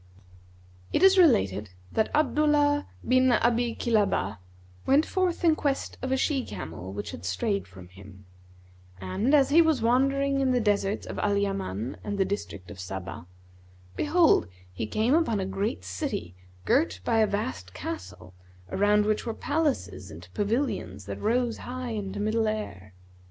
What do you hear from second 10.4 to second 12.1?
the deserts of Al Yaman